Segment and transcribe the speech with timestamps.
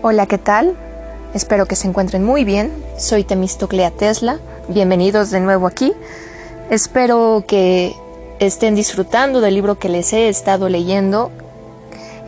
[0.00, 0.76] Hola, ¿qué tal?
[1.34, 2.72] Espero que se encuentren muy bien.
[2.96, 4.38] Soy Temistoclea Tesla.
[4.68, 5.92] Bienvenidos de nuevo aquí.
[6.70, 7.96] Espero que
[8.38, 11.32] estén disfrutando del libro que les he estado leyendo,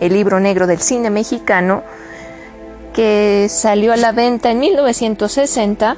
[0.00, 1.84] el libro negro del cine mexicano,
[2.92, 5.96] que salió a la venta en 1960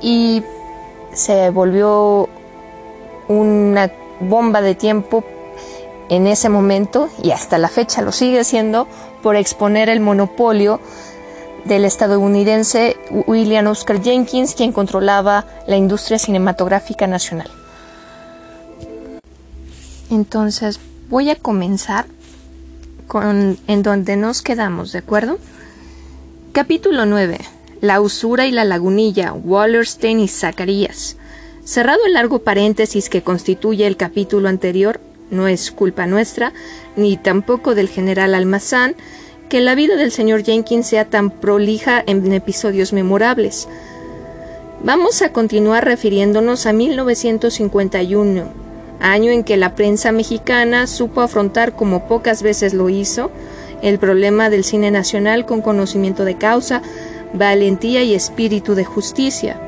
[0.00, 0.42] y
[1.12, 2.30] se volvió
[3.28, 5.22] una bomba de tiempo
[6.08, 8.88] en ese momento y hasta la fecha lo sigue siendo
[9.22, 10.80] por exponer el monopolio
[11.64, 17.50] del estadounidense William Oscar Jenkins, quien controlaba la industria cinematográfica nacional.
[20.10, 22.06] Entonces, voy a comenzar
[23.06, 25.38] con en donde nos quedamos, ¿de acuerdo?
[26.52, 27.38] Capítulo 9.
[27.80, 31.16] La usura y la lagunilla, Wallerstein y Zacarías.
[31.64, 35.00] Cerrado el largo paréntesis que constituye el capítulo anterior,
[35.30, 36.52] no es culpa nuestra,
[36.96, 38.94] ni tampoco del general Almazán,
[39.48, 43.68] que la vida del señor Jenkins sea tan prolija en episodios memorables.
[44.82, 48.44] Vamos a continuar refiriéndonos a 1951,
[49.00, 53.30] año en que la prensa mexicana supo afrontar como pocas veces lo hizo
[53.82, 56.82] el problema del cine nacional con conocimiento de causa,
[57.32, 59.58] valentía y espíritu de justicia.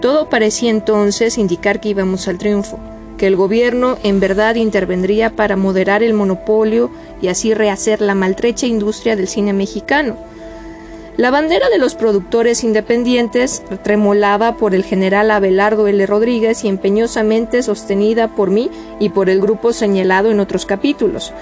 [0.00, 2.78] Todo parecía entonces indicar que íbamos al triunfo
[3.16, 6.90] que el gobierno en verdad intervendría para moderar el monopolio
[7.20, 10.16] y así rehacer la maltrecha industria del cine mexicano.
[11.16, 16.04] La bandera de los productores independientes tremolaba por el general Abelardo L.
[16.06, 21.32] Rodríguez y empeñosamente sostenida por mí y por el grupo señalado en otros capítulos.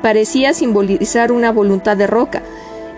[0.00, 2.42] Parecía simbolizar una voluntad de roca.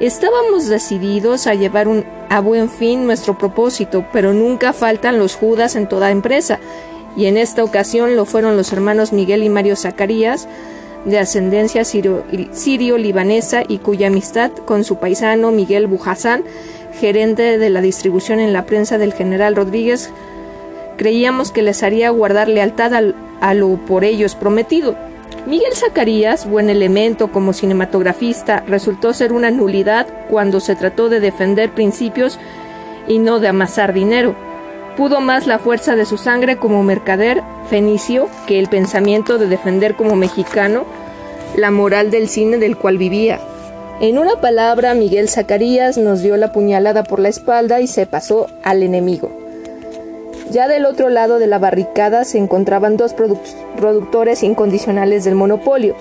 [0.01, 1.89] Estábamos decididos a llevar
[2.29, 6.61] a buen fin nuestro propósito, pero nunca faltan los judas en toda empresa,
[7.17, 10.49] y en esta ocasión lo fueron los hermanos Miguel y Mario Zacarías,
[11.05, 16.45] de ascendencia sirio-libanesa y cuya amistad con su paisano Miguel Bujasán,
[17.01, 20.11] gerente de la distribución en la prensa del general Rodríguez,
[20.97, 22.93] creíamos que les haría guardar lealtad
[23.41, 24.97] a lo por ellos prometido.
[25.47, 31.71] Miguel Zacarías, buen elemento como cinematografista, resultó ser una nulidad cuando se trató de defender
[31.71, 32.39] principios
[33.07, 34.48] y no de amasar dinero
[34.99, 39.95] pudo más la fuerza de su sangre como mercader fenicio que el pensamiento de defender
[39.95, 40.87] como mexicano
[41.57, 43.39] la moral del cine del cual vivía.
[44.01, 48.49] En una palabra, Miguel Zacarías nos dio la puñalada por la espalda y se pasó
[48.65, 49.31] al enemigo.
[50.51, 53.15] Ya del otro lado de la barricada se encontraban dos
[53.77, 55.95] productores incondicionales del monopolio.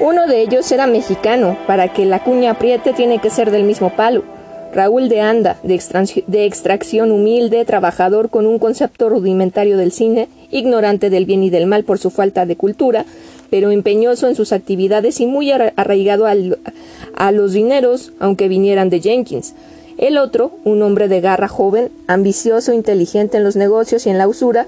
[0.00, 3.90] Uno de ellos era mexicano, para que la cuña apriete tiene que ser del mismo
[3.90, 4.33] palo.
[4.74, 11.26] Raúl de Anda, de, extracción humilde, trabajador con un concepto rudimentario del cine, ignorante del
[11.26, 13.04] bien y del mal por su falta de cultura,
[13.50, 19.54] pero empeñoso en sus actividades y muy arraigado a los dineros, aunque vinieran de Jenkins.
[19.96, 24.26] El otro, un hombre de garra joven, ambicioso, inteligente en los negocios y en la
[24.26, 24.66] usura,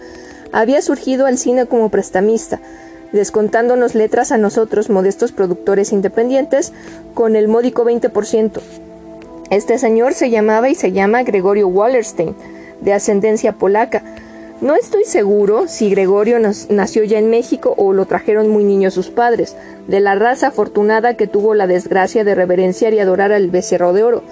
[0.53, 2.61] había surgido al cine como prestamista,
[3.11, 6.73] descontándonos letras a nosotros, modestos productores independientes,
[7.13, 8.61] con el módico 20%.
[9.51, 12.35] Este señor se llamaba y se llama Gregorio Wallerstein,
[12.81, 14.03] de ascendencia polaca.
[14.61, 19.11] No estoy seguro si Gregorio nació ya en México o lo trajeron muy niño sus
[19.11, 19.55] padres,
[19.87, 24.03] de la raza afortunada que tuvo la desgracia de reverenciar y adorar al becerro de
[24.03, 24.23] oro.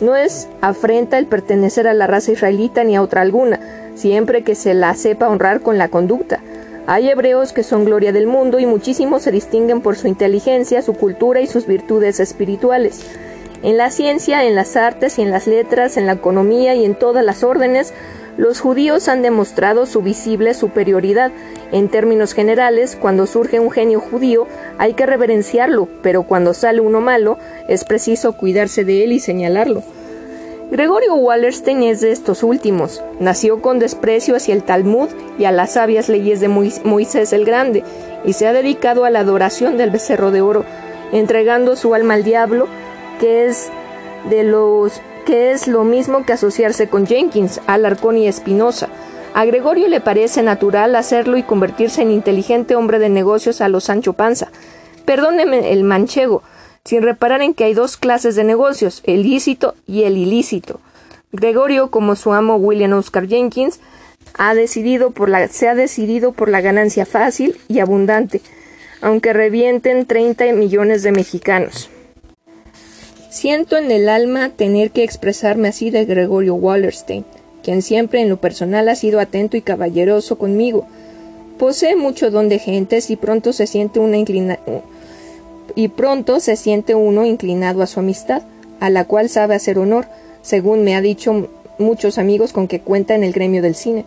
[0.00, 3.58] No es afrenta el pertenecer a la raza israelita ni a otra alguna,
[3.96, 6.40] siempre que se la sepa honrar con la conducta.
[6.86, 10.92] Hay hebreos que son gloria del mundo y muchísimos se distinguen por su inteligencia, su
[10.92, 13.00] cultura y sus virtudes espirituales.
[13.66, 16.94] En la ciencia, en las artes y en las letras, en la economía y en
[16.94, 17.92] todas las órdenes,
[18.36, 21.32] los judíos han demostrado su visible superioridad.
[21.72, 24.46] En términos generales, cuando surge un genio judío,
[24.78, 29.82] hay que reverenciarlo, pero cuando sale uno malo, es preciso cuidarse de él y señalarlo.
[30.70, 33.02] Gregorio Wallerstein es de estos últimos.
[33.18, 35.08] Nació con desprecio hacia el Talmud
[35.40, 37.82] y a las sabias leyes de Moisés el Grande,
[38.24, 40.64] y se ha dedicado a la adoración del becerro de oro,
[41.10, 42.68] entregando su alma al diablo
[43.18, 43.70] que es
[44.28, 48.88] de los que es lo mismo que asociarse con Jenkins, Alarcón y Espinosa.
[49.34, 53.84] A Gregorio le parece natural hacerlo y convertirse en inteligente hombre de negocios a los
[53.84, 54.48] Sancho Panza.
[55.04, 56.42] Perdóneme el manchego,
[56.84, 60.80] sin reparar en que hay dos clases de negocios, el lícito y el ilícito.
[61.32, 63.80] Gregorio, como su amo William Oscar Jenkins,
[64.38, 68.40] ha decidido por la, se ha decidido por la ganancia fácil y abundante,
[69.00, 71.90] aunque revienten 30 millones de mexicanos.
[73.36, 77.26] Siento en el alma tener que expresarme así de Gregorio Wallerstein,
[77.62, 80.86] quien siempre en lo personal ha sido atento y caballeroso conmigo.
[81.58, 84.16] Posee mucho don de gentes y pronto se siente una
[86.96, 88.40] uno inclinado a su amistad,
[88.80, 90.06] a la cual sabe hacer honor,
[90.40, 94.06] según me ha dicho muchos amigos con que cuenta en el gremio del cine.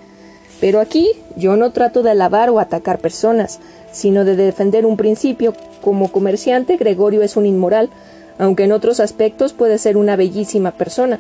[0.60, 3.60] Pero aquí yo no trato de alabar o atacar personas,
[3.92, 5.54] sino de defender un principio.
[5.82, 7.92] Como comerciante, Gregorio es un inmoral,
[8.40, 11.20] aunque en otros aspectos puede ser una bellísima persona.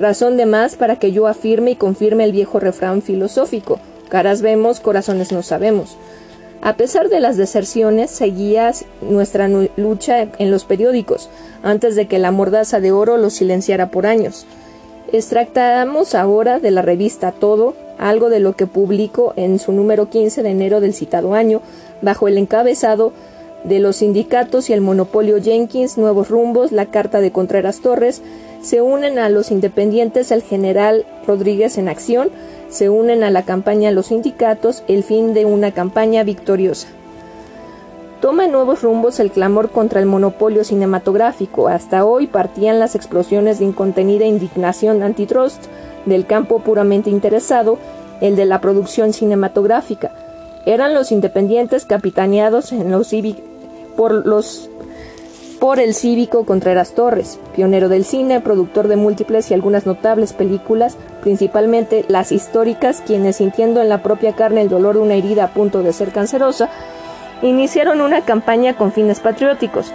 [0.00, 4.80] Razón de más para que yo afirme y confirme el viejo refrán filosófico caras vemos,
[4.80, 5.96] corazones no sabemos.
[6.62, 8.72] A pesar de las deserciones, seguía
[9.02, 11.28] nuestra lucha en los periódicos,
[11.62, 14.46] antes de que la mordaza de oro los silenciara por años.
[15.12, 20.42] Extractamos ahora de la revista Todo algo de lo que publicó en su número 15
[20.42, 21.62] de enero del citado año,
[22.02, 23.12] bajo el encabezado
[23.66, 28.22] de los sindicatos y el monopolio Jenkins, Nuevos Rumbos, la Carta de Contreras Torres,
[28.62, 32.30] se unen a los independientes el general Rodríguez en acción,
[32.68, 36.88] se unen a la campaña los sindicatos, el fin de una campaña victoriosa.
[38.20, 41.68] Toma nuevos rumbos el clamor contra el monopolio cinematográfico.
[41.68, 45.66] Hasta hoy partían las explosiones de incontenida indignación antitrust
[46.06, 47.78] del campo puramente interesado,
[48.20, 50.12] el de la producción cinematográfica.
[50.64, 53.12] Eran los independientes capitaneados en los
[53.96, 54.70] por los
[55.58, 60.98] por el cívico Contreras Torres, pionero del cine, productor de múltiples y algunas notables películas,
[61.22, 65.54] principalmente las históricas, quienes sintiendo en la propia carne el dolor de una herida a
[65.54, 66.68] punto de ser cancerosa,
[67.42, 69.92] iniciaron una campaña con fines patrióticos.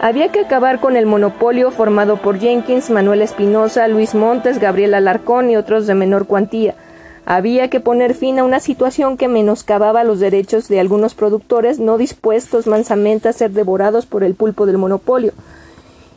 [0.00, 5.48] Había que acabar con el monopolio formado por Jenkins, Manuel Espinosa, Luis Montes, Gabriel Alarcón
[5.48, 6.74] y otros de menor cuantía,
[7.24, 11.96] había que poner fin a una situación que menoscababa los derechos de algunos productores no
[11.96, 15.32] dispuestos mansamente a ser devorados por el pulpo del monopolio.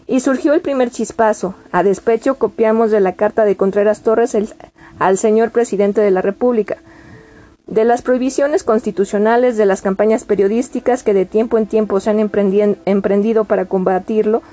[0.07, 1.55] Y surgió el primer chispazo.
[1.71, 4.35] A despecho copiamos de la carta de Contreras Torres
[4.99, 6.77] al señor presidente de la República.
[7.67, 12.19] De las prohibiciones constitucionales, de las campañas periodísticas que de tiempo en tiempo se han
[12.19, 14.43] emprendido para combatirlo,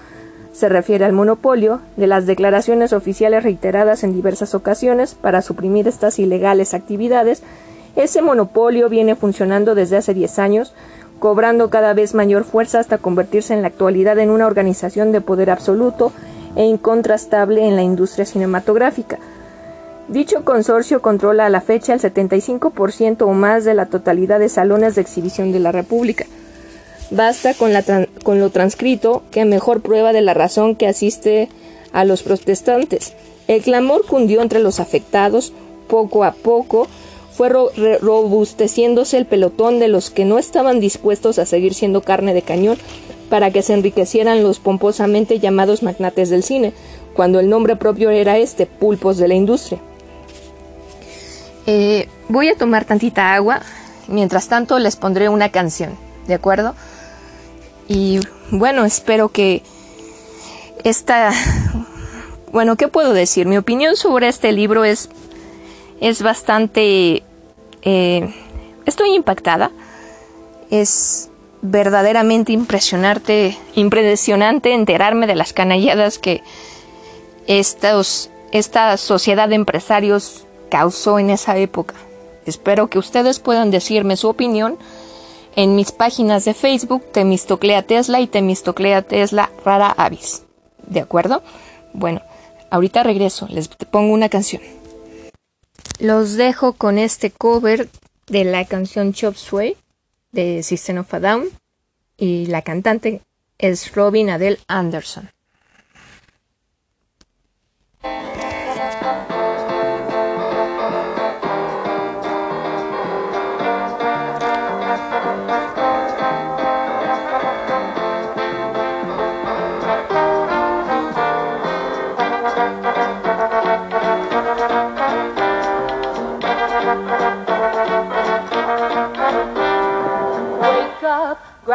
[0.52, 6.18] se refiere al monopolio de las declaraciones oficiales reiteradas en diversas ocasiones para suprimir estas
[6.18, 7.42] ilegales actividades.
[7.96, 10.74] Ese monopolio viene funcionando desde hace 10 años,
[11.18, 15.50] cobrando cada vez mayor fuerza hasta convertirse en la actualidad en una organización de poder
[15.50, 16.12] absoluto
[16.56, 19.18] e incontrastable en la industria cinematográfica.
[20.08, 24.94] Dicho consorcio controla a la fecha el 75% o más de la totalidad de salones
[24.94, 26.26] de exhibición de la República.
[27.12, 27.84] Basta con, la
[28.22, 31.50] con lo transcrito que mejor prueba de la razón que asiste
[31.92, 33.12] a los protestantes.
[33.48, 35.52] El clamor cundió entre los afectados,
[35.88, 36.88] poco a poco
[37.32, 42.42] fue robusteciéndose el pelotón de los que no estaban dispuestos a seguir siendo carne de
[42.42, 42.78] cañón
[43.28, 46.72] para que se enriquecieran los pomposamente llamados magnates del cine,
[47.14, 49.80] cuando el nombre propio era este, pulpos de la industria.
[51.66, 53.60] Eh, voy a tomar tantita agua,
[54.08, 56.74] mientras tanto les pondré una canción, ¿de acuerdo?
[57.88, 58.20] Y
[58.50, 59.62] bueno, espero que
[60.84, 61.32] esta...
[62.52, 63.46] Bueno, ¿qué puedo decir?
[63.46, 65.08] Mi opinión sobre este libro es,
[66.02, 67.22] es bastante...
[67.80, 68.34] Eh,
[68.84, 69.70] estoy impactada.
[70.70, 71.30] Es
[71.62, 76.42] verdaderamente impresionante, impresionante enterarme de las canalladas que
[77.46, 81.94] estos, esta sociedad de empresarios causó en esa época.
[82.44, 84.76] Espero que ustedes puedan decirme su opinión
[85.56, 90.44] en mis páginas de Facebook Temistoclea Tesla y Temistoclea Tesla Rara Avis.
[90.86, 91.42] ¿De acuerdo?
[91.92, 92.22] Bueno,
[92.70, 94.62] ahorita regreso, les pongo una canción.
[95.98, 97.88] Los dejo con este cover
[98.26, 99.76] de la canción Chop Sway
[100.32, 101.48] de System of a Down
[102.16, 103.20] y la cantante
[103.58, 105.30] es Robin Adele Anderson.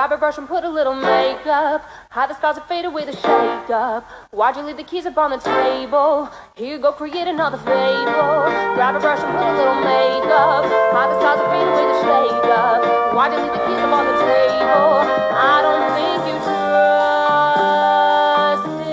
[0.07, 1.83] Grab a brush and put a little makeup.
[2.11, 4.09] Hide the scars and fade away the shake up.
[4.31, 6.29] Why'd you leave the keys up on the table?
[6.55, 8.47] Here you go, create another fable.
[8.75, 10.63] Grab a brush and put a little makeup.
[10.95, 12.79] Hide the scars and fade away the shake up.
[13.15, 15.03] Why'd you leave the keys up on the table?
[15.35, 17.67] I don't think you trust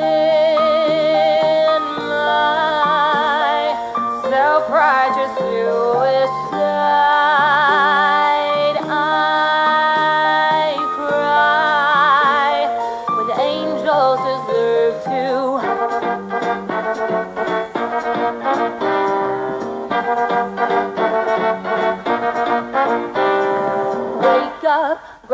[0.03, 0.19] in
[2.11, 3.71] my
[4.35, 7.24] self-righteous suicide.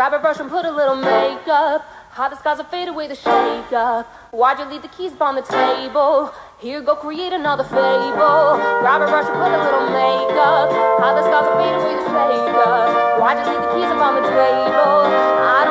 [0.00, 1.84] Grab a brush and put a little makeup.
[2.08, 4.06] How the skies have fade away the shake up.
[4.32, 6.32] Why'd you leave the keys upon the table?
[6.58, 8.56] Here, go create another fable.
[8.80, 10.72] Grab a brush and put a little makeup.
[11.04, 13.20] How the skies have fade away the shake up.
[13.20, 15.04] Why'd you leave the keys upon the table?
[15.04, 15.69] I don't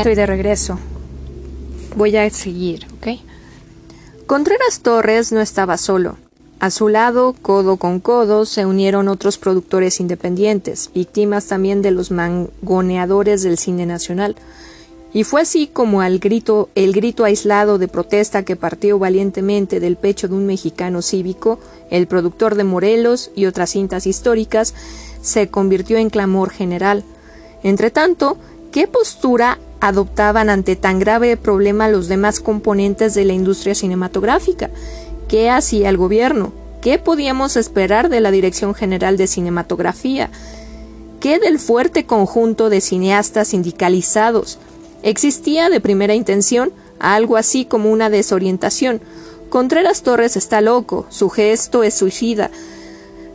[0.00, 0.78] Estoy de regreso.
[1.94, 3.20] Voy a seguir, ¿ok?
[4.26, 6.16] Contreras Torres no estaba solo.
[6.58, 12.10] A su lado, codo con codo, se unieron otros productores independientes, víctimas también de los
[12.10, 14.36] mangoneadores del cine nacional.
[15.12, 19.96] Y fue así como al grito, el grito aislado de protesta que partió valientemente del
[19.96, 21.58] pecho de un mexicano cívico,
[21.90, 24.72] el productor de Morelos y otras cintas históricas,
[25.20, 27.04] se convirtió en clamor general.
[27.62, 28.38] Entretanto,
[28.72, 34.70] ¿qué postura adoptaban ante tan grave problema los demás componentes de la industria cinematográfica?
[35.28, 36.52] ¿Qué hacía el gobierno?
[36.80, 40.30] ¿Qué podíamos esperar de la Dirección General de Cinematografía?
[41.20, 44.58] ¿Qué del fuerte conjunto de cineastas sindicalizados?
[45.02, 49.00] Existía de primera intención algo así como una desorientación.
[49.48, 52.50] Contreras Torres está loco, su gesto es suicida.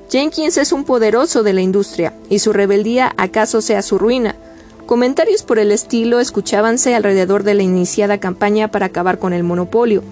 [0.10, 4.36] Jenkins es un poderoso de la industria, y su rebeldía acaso sea su ruina.
[4.86, 10.04] Comentarios por el estilo escuchábanse alrededor de la iniciada campaña para acabar con el monopolio.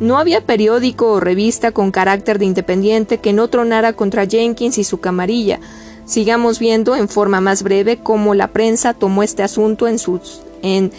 [0.00, 4.84] No había periódico o revista con carácter de independiente que no tronara contra Jenkins y
[4.84, 5.60] su camarilla.
[6.06, 10.90] Sigamos viendo en forma más breve cómo la prensa tomó este asunto en sus en,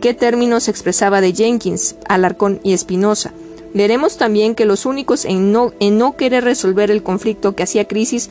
[0.00, 3.32] qué términos expresaba de Jenkins, Alarcón y Espinosa.
[3.72, 8.28] Veremos también que los únicos en no querer resolver el conflicto que hacía crisis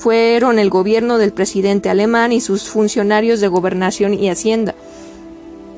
[0.00, 4.74] fueron el gobierno del presidente alemán y sus funcionarios de gobernación y hacienda.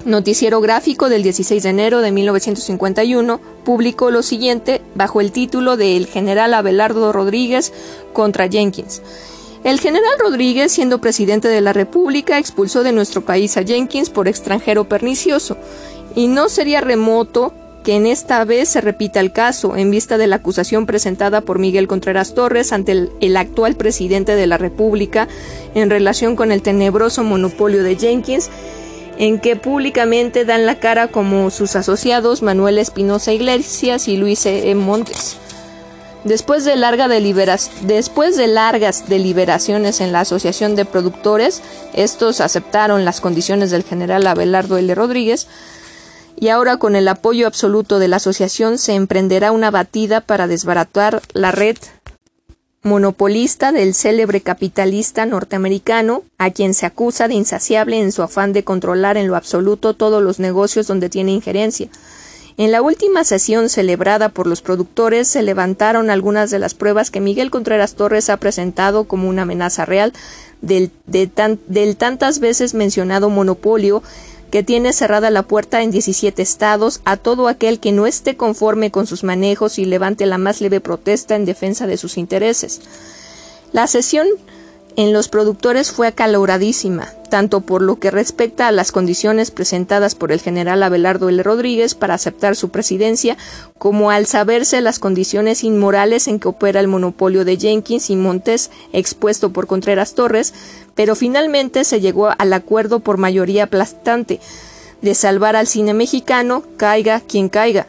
[0.05, 5.97] Noticiero gráfico del 16 de enero de 1951 publicó lo siguiente bajo el título de
[5.97, 7.73] El general Abelardo Rodríguez
[8.13, 9.03] contra Jenkins.
[9.65, 14.29] El general Rodríguez, siendo presidente de la República, expulsó de nuestro país a Jenkins por
[14.29, 15.57] extranjero pernicioso,
[16.15, 17.53] y no sería remoto
[17.83, 21.59] que en esta vez se repita el caso, en vista de la acusación presentada por
[21.59, 25.29] Miguel Contreras Torres ante el, actual presidente de la República
[25.75, 28.51] en relación con el tenebroso monopolio de Jenkins,
[29.19, 34.75] en que públicamente dan la cara como sus asociados Manuel Espinosa Iglesias y Luis E.
[34.75, 35.37] Montes.
[36.25, 36.77] Después de,
[37.83, 41.63] después de largas deliberaciones en la Asociación de Productores,
[41.95, 44.95] estos aceptaron las condiciones del general Abelardo L.
[44.95, 45.49] Rodríguez,
[46.37, 51.23] y ahora con el apoyo absoluto de la asociación se emprenderá una batida para desbaratar
[51.33, 51.77] la red
[52.83, 58.65] monopolista del célebre capitalista norteamericano, a quien se acusa de insaciable en su afán de
[58.65, 61.89] controlar en lo absoluto todos los negocios donde tiene injerencia.
[62.59, 67.21] En la última sesión celebrada por los productores se levantaron algunas de las pruebas que
[67.21, 70.13] Miguel Contreras Torres ha presentado como una amenaza real
[70.61, 74.03] del, del tantas veces mencionado monopolio
[74.53, 78.91] que tiene cerrada la puerta en 17 estados a todo aquel que no esté conforme
[78.91, 82.83] con sus manejos y levante la más leve protesta en defensa de sus intereses.
[83.73, 84.29] La sesión
[84.97, 90.33] en los productores fue acaloradísima, tanto por lo que respecta a las condiciones presentadas por
[90.33, 91.43] el general Abelardo L.
[91.43, 93.37] Rodríguez para aceptar su presidencia,
[93.79, 98.71] como al saberse las condiciones inmorales en que opera el monopolio de Jenkins y Montes
[98.93, 100.53] expuesto por Contreras Torres,
[100.95, 104.41] pero finalmente se llegó al acuerdo por mayoría aplastante
[105.01, 107.87] de salvar al cine mexicano, caiga quien caiga.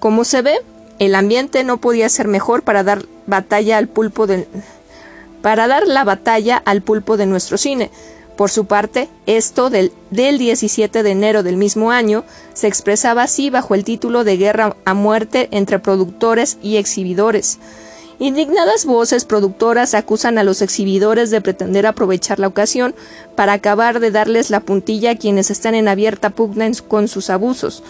[0.00, 0.56] Como se ve,
[0.98, 4.46] el ambiente no podía ser mejor para dar batalla al pulpo de
[5.42, 7.90] para dar la batalla al pulpo de nuestro cine.
[8.36, 13.50] Por su parte, esto del, del 17 de enero del mismo año se expresaba así
[13.50, 17.58] bajo el título de Guerra a muerte entre productores y exhibidores.
[18.18, 22.94] Indignadas voces productoras acusan a los exhibidores de pretender aprovechar la ocasión
[23.34, 27.82] para acabar de darles la puntilla a quienes están en abierta pugna con sus abusos.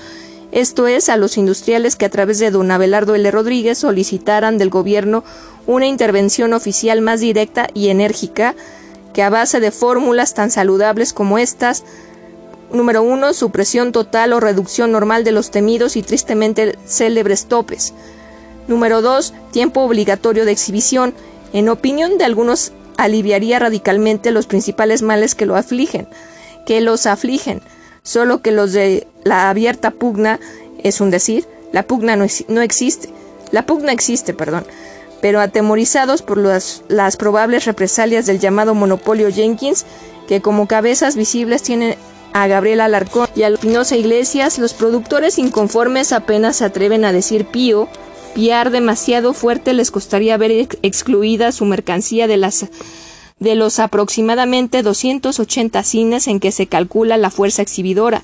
[0.52, 3.30] Esto es, a los industriales que a través de don Abelardo L.
[3.30, 5.24] Rodríguez solicitaran del gobierno
[5.66, 8.54] una intervención oficial más directa y enérgica
[9.14, 11.84] que a base de fórmulas tan saludables como estas,
[12.70, 17.94] número uno, supresión total o reducción normal de los temidos y tristemente célebres topes.
[18.68, 21.14] Número dos, tiempo obligatorio de exhibición.
[21.54, 26.08] En opinión de algunos, aliviaría radicalmente los principales males que afligen,
[26.66, 27.62] que los afligen,
[28.02, 30.40] solo que los de la abierta pugna
[30.82, 33.08] es un decir, la pugna no, no existe,
[33.50, 34.64] la pugna existe, perdón,
[35.20, 39.86] pero atemorizados por las, las probables represalias del llamado monopolio Jenkins,
[40.26, 41.96] que como cabezas visibles tienen
[42.32, 47.46] a Gabriel Alarcón y a Lupinosa Iglesias, los productores inconformes apenas se atreven a decir
[47.46, 47.88] pío,
[48.34, 52.66] piar demasiado fuerte les costaría ver excluida su mercancía de las
[53.42, 58.22] de los aproximadamente 280 cines en que se calcula la fuerza exhibidora.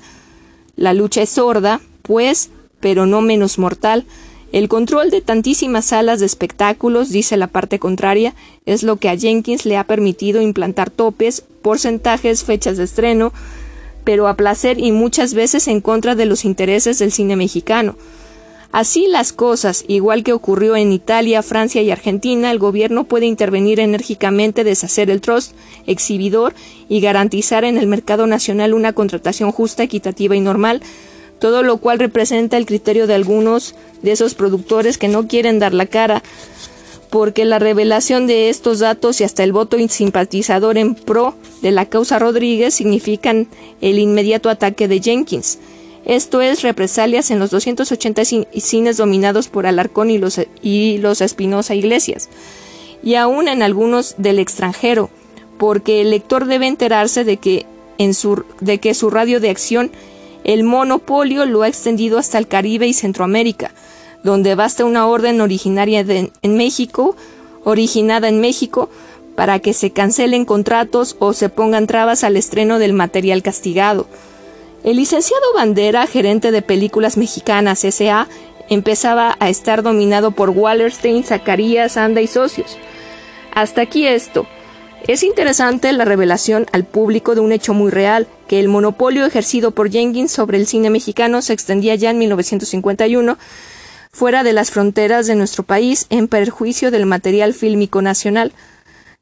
[0.77, 2.49] La lucha es sorda, pues,
[2.79, 4.05] pero no menos mortal,
[4.53, 8.33] el control de tantísimas salas de espectáculos, dice la parte contraria,
[8.65, 13.33] es lo que a Jenkins le ha permitido implantar topes, porcentajes, fechas de estreno,
[14.05, 17.95] pero a placer y muchas veces en contra de los intereses del cine mexicano.
[18.71, 23.79] Así las cosas, igual que ocurrió en Italia, Francia y Argentina, el gobierno puede intervenir
[23.79, 25.53] enérgicamente, deshacer el trust
[25.87, 26.53] exhibidor
[26.87, 30.83] y garantizar en el mercado nacional una contratación justa, equitativa y normal,
[31.39, 35.73] todo lo cual representa el criterio de algunos de esos productores que no quieren dar
[35.73, 36.21] la cara,
[37.09, 41.87] porque la revelación de estos datos y hasta el voto simpatizador en pro de la
[41.87, 43.47] causa Rodríguez significan
[43.81, 45.57] el inmediato ataque de Jenkins.
[46.09, 51.75] Esto es represalias en los 280 cines dominados por Alarcón y los, y los Espinosa
[51.75, 52.29] Iglesias,
[53.03, 55.11] y aún en algunos del extranjero,
[55.59, 57.67] porque el lector debe enterarse de que,
[57.99, 59.91] en su, de que su radio de acción
[60.43, 63.75] el monopolio lo ha extendido hasta el Caribe y Centroamérica,
[64.23, 67.15] donde basta una orden originaria en México,
[67.63, 68.89] originada en México,
[69.35, 74.07] para que se cancelen contratos o se pongan trabas al estreno del material castigado.
[74.83, 78.27] El licenciado Bandera, gerente de películas mexicanas S.A.,
[78.69, 82.77] empezaba a estar dominado por Wallerstein, Zacarías, Anda y socios.
[83.53, 84.47] Hasta aquí esto.
[85.07, 89.71] Es interesante la revelación al público de un hecho muy real, que el monopolio ejercido
[89.71, 93.37] por Jenkins sobre el cine mexicano se extendía ya en 1951
[94.11, 98.53] fuera de las fronteras de nuestro país en perjuicio del material fílmico nacional.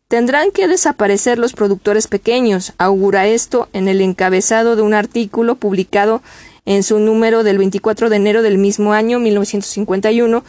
[0.07, 6.21] Tendrán que desaparecer los productores pequeños, augura esto en el encabezado de un artículo publicado
[6.65, 10.43] en su número del 24 de enero del mismo año 1951,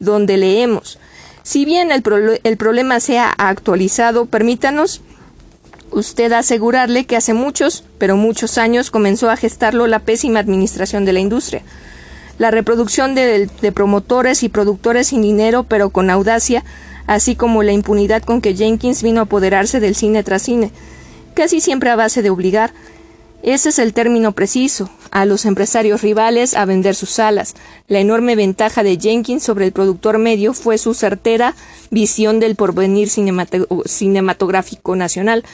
[0.00, 0.98] donde leemos
[1.44, 2.02] si bien el,
[2.42, 5.02] el problema sea actualizado, permítanos
[5.90, 11.12] usted asegurarle que hace muchos, pero muchos años comenzó a gestarlo la pésima administración de
[11.12, 11.62] la industria.
[12.38, 16.64] La reproducción de, promotores y productores sin dinero, pero con audacia,
[17.06, 20.70] así como la impunidad con que Jenkins vino a apoderarse del cine tras cine,
[21.34, 22.72] casi siempre a base de obligar,
[23.42, 27.54] ese es el término preciso, a los empresarios rivales a vender sus salas.
[27.88, 31.54] La enorme ventaja de Jenkins sobre el productor medio fue su certera
[31.90, 35.44] visión del porvenir cinematográfico nacional,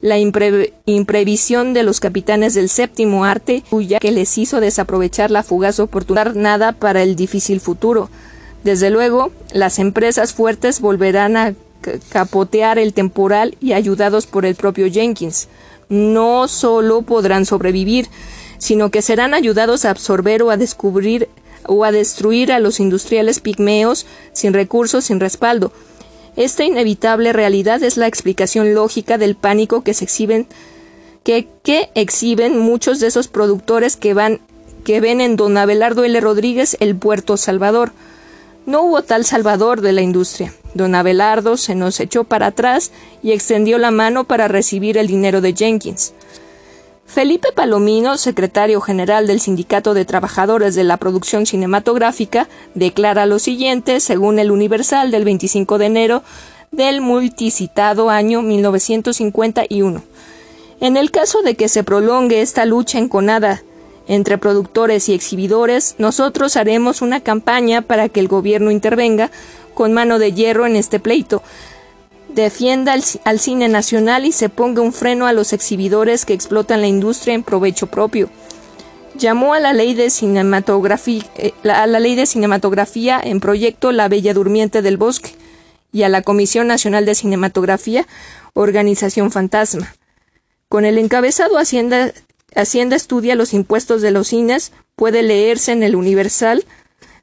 [0.00, 5.78] la imprevisión de los capitanes del séptimo arte, cuya que les hizo desaprovechar la fugaz
[5.78, 8.08] oportunidad nada para el difícil futuro.
[8.64, 11.54] Desde luego, las empresas fuertes volverán a
[12.08, 15.48] capotear el temporal y ayudados por el propio Jenkins
[15.88, 18.08] no solo podrán sobrevivir,
[18.58, 21.28] sino que serán ayudados a absorber o a descubrir
[21.68, 25.72] o a destruir a los industriales pigmeos sin recursos, sin respaldo.
[26.36, 30.46] Esta inevitable realidad es la explicación lógica del pánico que se exhiben
[31.24, 34.40] que, que exhiben muchos de esos productores que van
[34.84, 36.20] que ven en don Abelardo L.
[36.20, 37.90] Rodríguez el puerto Salvador.
[38.66, 40.52] No hubo tal salvador de la industria.
[40.74, 42.90] Don Abelardo se nos echó para atrás
[43.22, 46.12] y extendió la mano para recibir el dinero de Jenkins.
[47.06, 54.00] Felipe Palomino, secretario general del Sindicato de Trabajadores de la Producción Cinematográfica, declara lo siguiente,
[54.00, 56.22] según el Universal del 25 de enero
[56.72, 60.02] del multicitado año 1951.
[60.80, 63.62] En el caso de que se prolongue esta lucha enconada
[64.06, 69.30] entre productores y exhibidores, nosotros haremos una campaña para que el gobierno intervenga
[69.74, 71.42] con mano de hierro en este pleito,
[72.28, 76.86] defienda al, cine nacional y se ponga un freno a los exhibidores que explotan la
[76.86, 78.30] industria en provecho propio.
[79.16, 84.08] Llamó a la ley de cinematografía, eh, a la ley de cinematografía en proyecto La
[84.08, 85.34] Bella Durmiente del Bosque
[85.92, 88.06] y a la Comisión Nacional de Cinematografía,
[88.52, 89.94] Organización Fantasma.
[90.68, 92.12] Con el encabezado Hacienda,
[92.56, 96.64] Hacienda estudia los impuestos de los cines, puede leerse en el Universal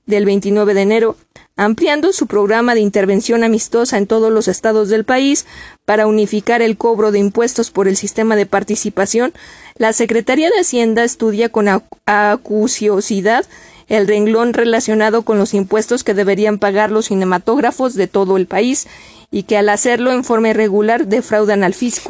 [0.06, 1.18] del 29 de enero
[1.56, 5.46] ampliando su programa de intervención amistosa en todos los estados del país
[5.86, 9.34] para unificar el cobro de impuestos por el sistema de participación,
[9.76, 11.68] la Secretaría de Hacienda estudia con
[12.06, 13.46] acuciosidad
[13.88, 18.88] el renglón relacionado con los impuestos que deberían pagar los cinematógrafos de todo el país
[19.30, 22.10] y que al hacerlo en forma irregular defraudan al fisco.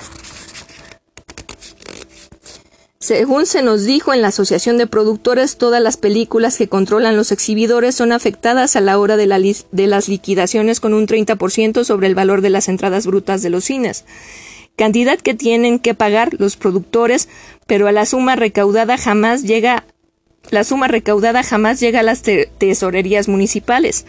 [3.03, 7.33] Según se nos dijo en la Asociación de Productores, todas las películas que controlan los
[7.33, 12.39] exhibidores son afectadas a la hora de, las liquidaciones con un 30% sobre el valor
[12.39, 14.05] de las entradas brutas de los cines,
[14.77, 17.27] cantidad que tienen que pagar los productores,
[17.67, 19.83] pero a la suma recaudada jamás llega
[20.49, 24.05] la suma recaudada jamás llega a las tesorerías municipales,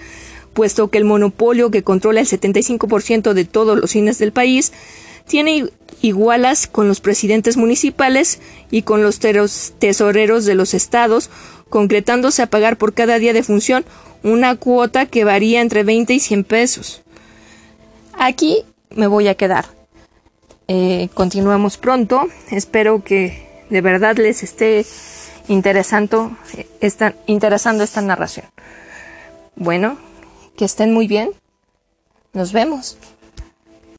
[0.53, 4.73] puesto que el monopolio que controla el 75% de todos los cines del país
[5.27, 5.69] tiene
[6.03, 11.31] igualas con los presidentes municipales y con los tesoreros de los estados,
[11.69, 13.85] concretándose a pagar por cada día de función
[14.23, 17.03] una cuota que varía entre 20 y 100 pesos.
[18.19, 19.67] Aquí me voy a quedar.
[20.69, 22.29] Eh, continuamos pronto.
[22.51, 24.87] Espero que de verdad les esté
[25.49, 26.37] interesando
[26.81, 28.47] esta, interesando esta narración.
[29.57, 29.99] Bueno,
[30.57, 31.31] que estén muy bien.
[32.33, 32.99] Nos vemos.